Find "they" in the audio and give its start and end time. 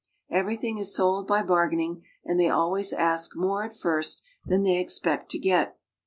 2.39-2.49, 4.63-4.81